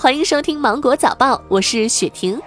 [0.00, 2.40] 欢迎收听《芒果早报》，我是雪婷。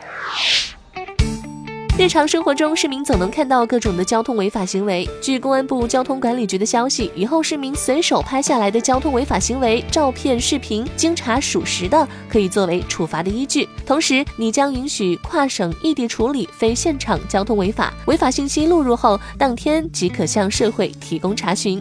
[2.00, 5.08] 日常生活中，市民总能看到各种的交通违法行为。
[5.22, 13.70] 据公安部交通管理局的消息，以后市民随手拍下来的交通违法行为照片、视频，经查属实的，可以作为处罚的依据。
[13.86, 21.80] 同时，你将允许跨省异地处理非现场交通违法，违法信息录入后，当天即可向社会提供查询。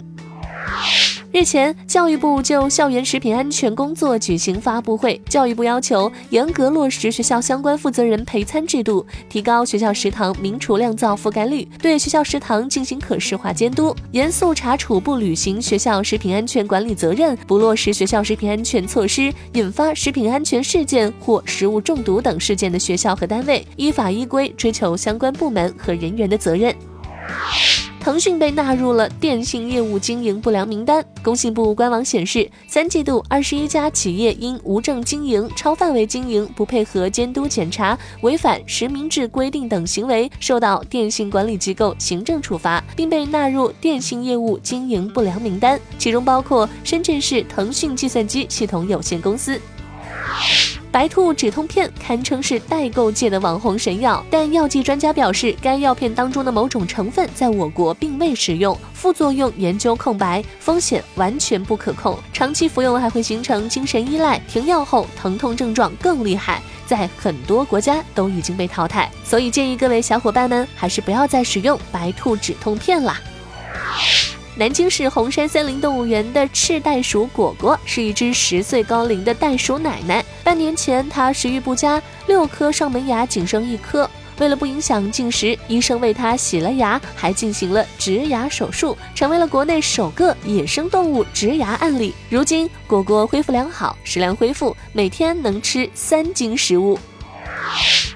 [1.32, 5.18] 日前，教育部就校园食品安全工作举行发布会。
[5.30, 26.76] 教育部要求严格落实学校相关负责人陪餐制度，提高学校食堂明厨亮灶覆盖率，对学校食堂进行可视化监督，严肃查处不履行学校食品安全管理责任、不落实学校食品安全措施，引发食品安全事件或食物中毒等事件的学校和单位，依法依规追求相关部门和人员的责任。
[28.02, 31.04] 腾讯被纳入了电信业务经营不良名单。
[31.22, 49.60] 工信部官网显示，三季度二十一家企业因无证经营、超范围经营、不配合监督检查、违反实名制规定等行为，受到电信管理机构行政处罚，并被纳入电信业务经营不良名单，其中包括深圳市腾讯计算机系统有限公司。
[50.92, 62.18] 白兔止痛片堪称是代购界的网红神药，但药剂专家表示，该药片当中的某种成分在我国并未使用，副作用研究空白，风险完全不可控。
[62.30, 69.10] 长期服用还会形成精神依赖，停药后疼痛症状更厉害，在很多国家都已经被淘汰。
[69.24, 73.18] 所以建议各位小伙伴们还是不要再使用白兔止痛片啦。
[74.54, 80.22] 南京市红山森林动物园的赤袋鼠果果是一只十岁高龄的袋鼠奶奶。
[80.44, 84.08] 半年前，它食欲不佳，六颗上门牙仅剩一颗。
[84.38, 92.12] 为了不影响进食，医生为它洗了牙，还进行了植牙手术，成为了国内首个野生动物植牙案例。
[92.28, 96.98] 如今，果果恢复良好，食量恢复，每天能吃三斤食物。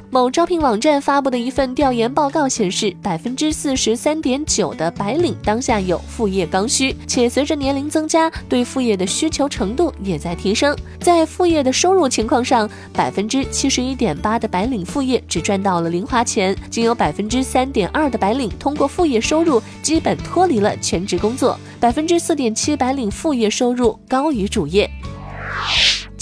[0.09, 10.75] 某招聘网站发布的一份调研报告显示，百分之四十三点九的白领当下有副业刚需，且随着年龄增加，对副业的需求程度也在提升。
[11.01, 24.89] 在副业的收入情况上，百分之七十一点八的白领副业只赚到了零花钱，仅有百分之三点二的白领通过副业收入基本脱离了全职工作，百分之四点七白领副业收入高于主业。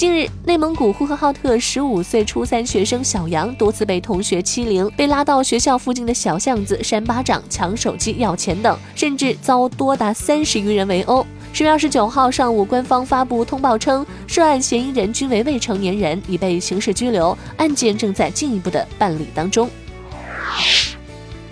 [0.05, 11.27] 近日，内蒙古呼和浩特十五岁初三学生小杨多次被同学欺凌，被拉到学校附近的小巷子扇巴掌、抢手机、要钱等，甚至遭多达三十余人围殴。
[11.55, 19.71] 十月二十九号上午，官方发布通报称，涉案嫌疑人均为未成年人，已被刑事拘留，案件正在进一步的办理当中。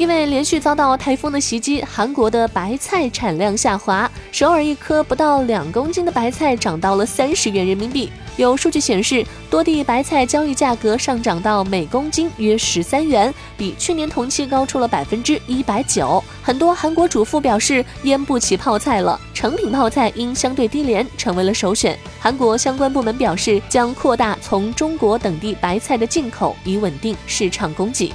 [0.02, 8.10] 因为连续遭到台风的袭击，韩国的白菜产量下滑，首尔一颗不到两公斤的白菜涨到了三十元人民币。
[8.36, 16.20] 有数据显示，多地白菜交易价格上涨到每公斤约十三元，比去年同期高出了百分之一百九。
[16.42, 21.96] 很多韩国主妇表示腌不起泡菜了，成品泡菜因相对低廉成为了首选。
[22.18, 28.12] 韩国相关部门表示，将扩大从中国等地白菜的进口，以稳定市场供给。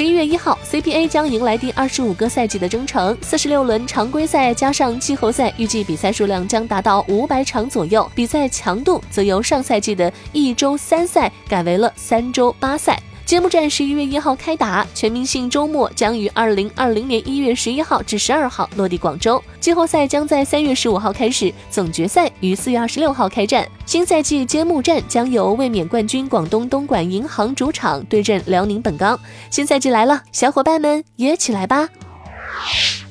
[0.00, 12.98] 十一月一号，CBA 将迎来第二十五个赛季的征程，四十六轮常规赛加上季后赛，预计比赛数量将达到五百场左右，比赛强度则由上赛季的一周三赛改为了三周八赛。
[13.30, 19.40] 揭幕战十一月一号开打，全明星周末将于二零二零年一月十一号至十二号落地广州。
[19.60, 23.64] 季后赛将在三月十五号开始，总决赛于四月二十六号开战。
[23.86, 29.16] 新赛季揭幕战将由卫冕冠军广东东莞银行主场对阵辽宁本钢。
[29.48, 31.88] 新赛季来了，小伙伴们约起来吧！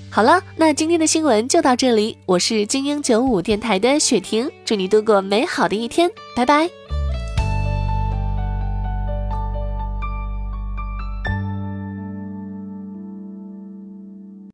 [0.10, 6.70] 好了，那今天的新闻就到这里，我是精英九五电台的雪婷，祝你度过美好的一天，拜拜。